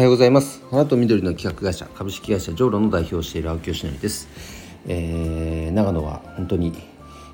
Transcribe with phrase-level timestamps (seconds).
[0.00, 0.62] はようございます。
[0.70, 4.28] 花と緑の企画会社株式会社ジョーロの代表をしている青木よしのりです、
[4.88, 6.72] えー、長野は本当に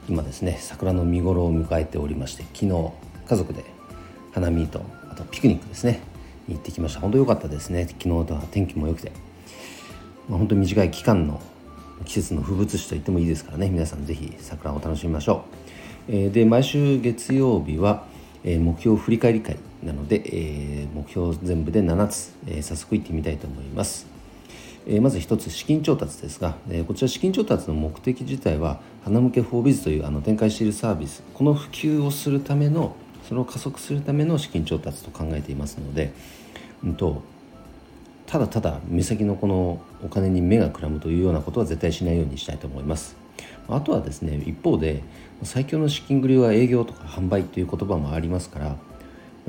[0.09, 2.91] 今ですね桜の見頃を迎えておりまして昨日
[3.25, 3.65] 家族で
[4.33, 6.01] 花見とあとピクニックですね
[6.49, 6.99] に行ってきました。
[6.99, 7.87] 本当良かったですね。
[7.87, 9.13] 昨日とは天気も良くて、
[10.29, 11.41] まあ、本当に短い期間の
[12.05, 13.71] 季節の風物詩と言ってもいいですからね。
[13.71, 15.45] 皆さん是非桜を楽しみましょ
[16.09, 18.07] う、えー、で毎週月曜日は
[18.47, 19.57] え目標振り返り会
[19.87, 24.07] なので、え目標全部で7つ、え早速いってみたいと思います。
[24.89, 32.97] えまず1つ資金調達ですが、えこちら資金調達の目的自体は花向けフォービズというあの展開しているサービスこの普及をするための
[33.29, 36.13] それを加速するための資金調達と考えていますので、
[36.85, 37.23] うんと、
[38.27, 43.17] ただただ目先のこのお金に目がくらむというようなことは絶対しないようにしたいと思います。
[43.69, 45.03] あとはですね一方で
[45.43, 48.77] 最強の資金繰りは営業とか販売という言葉もありますから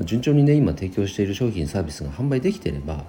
[0.00, 3.04] 順調にね今提供している商品サービスが販売できてれば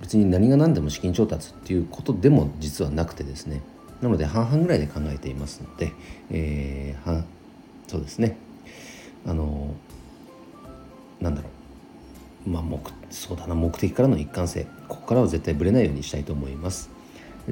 [0.00, 3.62] 別に何が何でも資金調達っていうことでも実はなくてですね
[4.00, 5.92] なので半々ぐらいで考えていますので、
[6.30, 7.24] えー、は
[7.86, 8.36] そうですね。
[9.26, 9.74] あの
[11.20, 11.48] なんだろ
[12.46, 12.50] う。
[12.50, 12.78] まあ目
[13.10, 14.66] そうだな目的からの一貫性。
[14.88, 16.90] ここからは絶対ぶれないようにしたいと思います。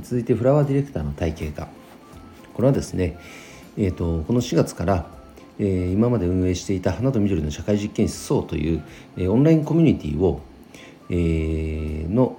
[0.03, 1.69] 続いてフラワーディレクターの体系化。
[2.55, 3.19] これはですね、
[3.79, 5.07] えーと、この4月から、
[5.59, 8.83] えー、今まで運営していた花と緑の社会実験室層という、
[9.17, 10.41] えー、オンラインコミュニティを、
[11.11, 12.37] えー、の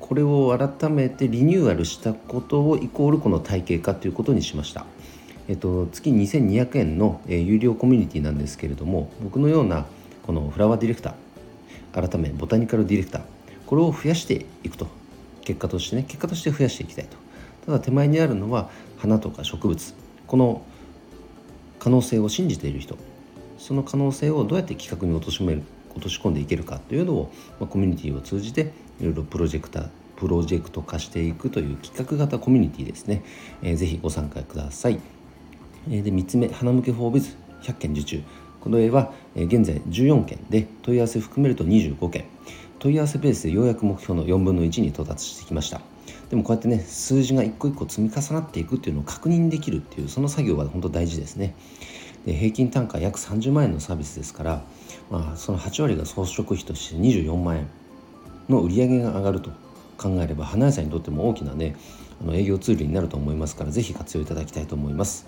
[0.00, 4.86] これを改めてリニューアルしたことをイコールこの体系化ということにしました。
[5.48, 9.86] えっと、月2200円の、えー、有料コミュニティなんですけれども僕のような
[10.26, 13.22] このフラワーディレクター改めボタニカルディレクター
[13.66, 14.86] これを増やしていくと。
[15.48, 17.16] 結果としてね結果として増やしていきたいと。
[17.64, 19.94] ただ手前にあるのは花とか植物。
[20.26, 20.62] この
[21.88, 22.98] 可能性を信じている人
[23.56, 33.24] その可能性をどうやって企画に落としめる落とし込んでいけるかというのを、まあ、コミュニティを通じていろいろプロジェクタープロジェクト化していくという企画型コミュニティですね、
[33.62, 35.00] えー、ぜひご参加ください、
[35.88, 38.20] えー、で3つ目花向けフォービズ100件受注。
[38.60, 42.26] この絵は、え、現在14件で問い合わせ含めると25件。
[42.80, 45.80] 問い合わせベースでようやく目標の4分の1に到達してきました。
[46.30, 51.54] でもこうやってね数字が一個一個積み重なっていくっていうのを確認できるっていうその作業は本当大事ですね。
[52.26, 54.62] で平均単価約30万円のサービスですから、
[55.10, 57.68] まあ、その8割が装飾費として24万円
[58.48, 59.50] の売り上げが上がると
[59.96, 61.76] 考えれば花屋さんにとっても大きなね
[62.20, 65.26] あの営業ツールになると思いますから是非活用いただきたいと思います。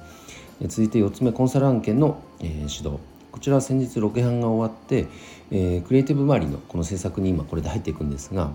[0.63, 2.99] 続いて4つ目コンサル案件の、えー、指導。
[3.33, 5.07] こちらは先日ロケハンが終わって、
[5.51, 8.53] えー、クリエイティブ周りのこの制作に今これで入っていくんですが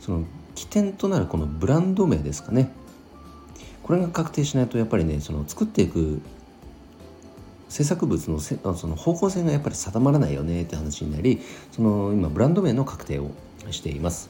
[0.00, 0.24] その
[0.60, 2.70] 起点となるこのブランド名ですかね。
[3.82, 6.20] これが確定しないとやっぱりねその作っていく
[7.70, 11.40] 制作物のせその方向性がやっぱり定まらないよねって話になり
[11.72, 13.30] その今ブランド名の確定を
[13.70, 14.28] しています。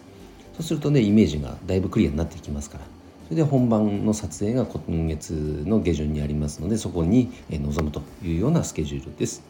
[0.55, 2.85] そうするとねイメージがだいぶクリアになってきますから。
[3.25, 9.43] それで本番の撮影が今月の下旬にありますのでそこに臨むというようなスケジュールです。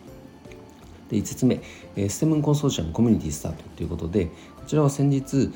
[1.10, 4.32] で5つ目ステムコンソーシアムコミュニティスタートということでこ
[4.66, 5.50] ちらは先日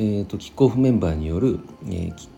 [0.00, 2.28] えーと、キックオフメンバーによる、えー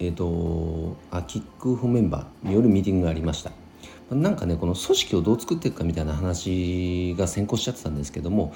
[0.00, 3.52] えーと、あキックオフメンバーによるミーティングがありました。
[4.10, 8.52] なんかねこの組織をどう作っていくかみたいな話が先行しちゃってたんですけども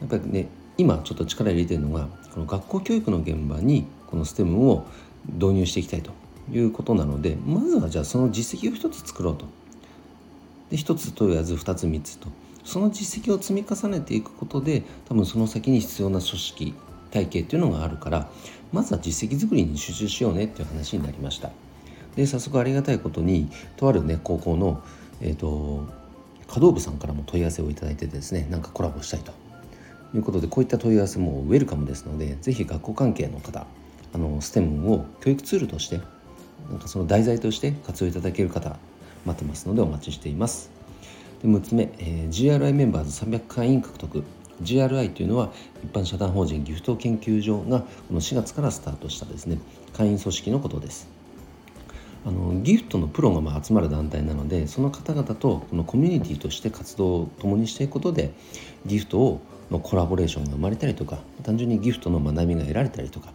[0.00, 4.86] やっぱりね今ちょっと力入れてるのがこの学校教育の現場にこの STEM を
[5.32, 6.12] 導入していきたいと
[6.52, 9.46] いうことなのでまずはじゃあその実績を一つ作ろうと。
[10.70, 12.28] で一つ問わず二つ三つと。
[12.62, 16.74] その実績を積み重ねていくことで多分その先に必要な組織
[17.14, 18.28] 体系っていうのがあるから
[18.72, 21.50] まずは実績作りに集中しようねっていう話になりました。
[22.16, 24.82] で早速ありがたいことにとあるね高校の
[25.20, 25.86] えっ、ー、と
[26.48, 29.32] 華道部さんからも問い合わせをいただいてですねなんかコラボしたいと。
[30.14, 33.66] いうことでこういった問い合わせもウェルカムですので是非学校関係の方
[34.12, 36.00] あの STEM を教育ツールとして
[36.70, 38.78] なんかその題材として活用いただける方
[39.26, 40.70] 待ってますのでお待ちしています。
[41.42, 44.22] で6つ目、えー、GRI メンバーズ300会員獲得
[44.62, 45.52] GRI というのは
[45.84, 49.58] 一般社団法人ギフト研究所がこの4月からスタートしたですね
[49.92, 51.08] 会員組織のことです。
[52.26, 58.32] あのギフトのプロがまあ集まる団体なのでその方々とこのコミュニティとして活動を共にしていくことで
[58.86, 63.30] ギフトをのコラボレーションが生まれたりとか単純にギフトの学びが得られたりとか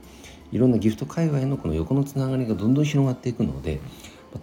[0.51, 3.79] いろんなギフト界隈のこの横のつながりがどんどん広がっていくので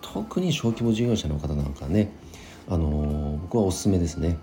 [0.00, 2.10] 特に小規模事業者の方なんかね、
[2.68, 4.38] あの、僕はおすすめですね。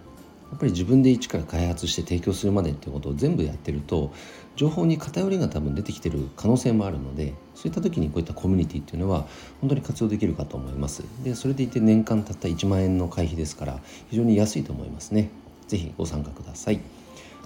[0.53, 4.13] やっぱり自分で一から開発して提供するまでっていうことを全部やってると
[4.55, 9.25] 情報に偏りが多分出てきてる可能性もあるのでそういった時にこういったコミュニティっていうのは
[9.61, 11.03] 本当に活用できるかと思います。
[11.23, 13.79] でそれでいて年間たった1万円の会費ですから
[14.11, 15.31] 非常に安いと思いますね。
[15.67, 16.79] 是非ご参加ください。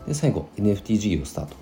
[0.06, 1.56] で最後 NFT 事業スタート。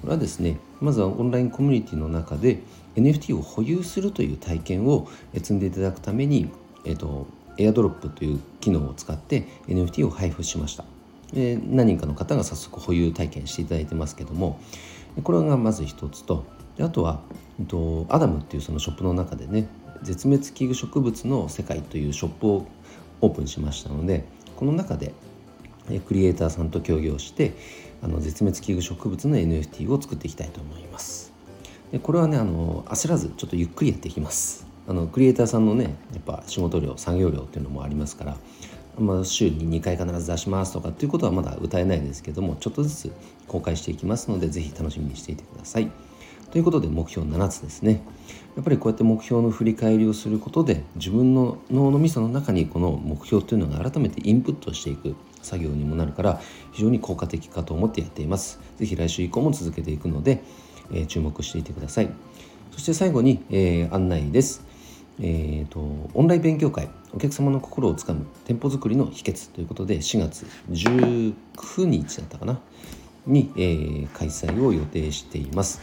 [0.00, 2.60] これはですねまずはオンラインコミュニティの中で
[2.94, 6.50] NFT を保有するという体験を積んでいただくために、
[6.84, 7.26] えーと、
[7.58, 10.84] エアドロップという機能を使って NFT を配布しました。
[11.32, 14.60] で何人かの方が早速保有体験していただいてますけども
[15.22, 16.44] これがまず一つと
[16.78, 17.20] あとは、
[17.60, 19.68] えーと、アダムっていうそのショップの中でね
[20.02, 22.66] 絶滅危惧植物の世界というショップを
[23.20, 24.24] オープンしましたので
[24.56, 25.12] この中で
[26.06, 27.54] クリエイターさんと協業して
[28.02, 31.32] あの絶滅危惧植物の NFT を作っていきたいと思います。
[31.92, 34.66] でこれはねあの焦らずちょっとゆっくりやっていきます。
[34.86, 38.36] あのクリエイターさんのねやっぱ仕事量作業量っていうのもありますから
[38.98, 43.12] まあ、週に2回必ず出しますとかっていうことはまだ歌えないですけどもちょっとずつ
[43.48, 45.90] 公開していきますので是非楽しみにしていてください。
[46.52, 48.00] ということで目標7つですね。
[48.54, 56.40] やっぱりこうやって目標の振り返りをすることで自分の脳のみその中にこの目標というのが改めてインプットしていく作業にもなるから
[56.70, 58.60] 非常に効果的かと思ってやっています。
[58.78, 60.44] 是非来週以降も続けていくので、
[60.92, 62.10] えー、注目していてください。
[62.70, 64.73] そして最後に、えー、案内です。
[65.20, 65.80] えーと、
[66.14, 71.34] オンライン勉強会お客様の心をつかむ店舗作りの秘訣ということで4月19
[71.84, 72.60] 日だったかな
[73.26, 75.80] に、えー、開催を予定しています。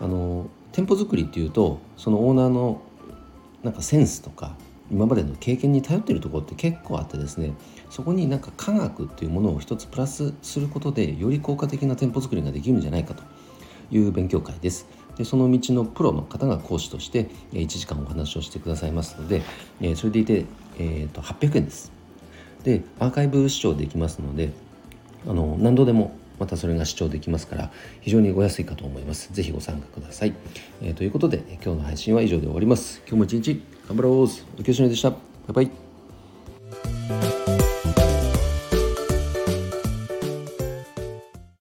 [0.00, 2.80] あの店舗作りっていうとそのオーナーの
[3.62, 4.56] なんかセンスとか
[4.90, 7.52] 今までの経験に頼っているところって結構あってですね
[7.90, 13.22] そこになんか科学っていうものを一つプラスすることでより効果的な店舗作りができるんじゃないかと
[13.90, 14.86] いう勉強会です。
[15.16, 19.42] でその道のプロの方が講師として1時間お話をしてくださいますので
[19.80, 20.46] えそれでいて、
[20.78, 21.92] えー、と800円です。
[22.64, 24.52] でアーカイブ視聴できますので
[25.26, 27.70] あの何度でもまたそれが視聴できますから
[28.00, 29.30] 非常にご安いかと思います。
[29.32, 30.34] 是非ご参加ください、
[30.80, 33.02] えー、ということで今日の配信は以上で終わります。
[33.06, 34.22] 今日も一日頑張ろう。
[34.22, 35.10] おきよしのでした。
[35.10, 35.16] バ
[35.50, 35.91] イバイ。